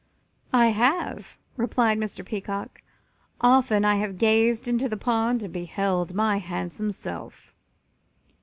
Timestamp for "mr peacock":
1.99-2.81